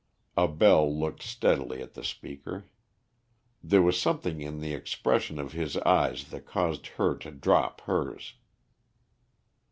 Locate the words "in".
4.41-4.59